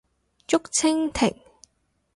[0.47, 1.31] 竹蜻蜓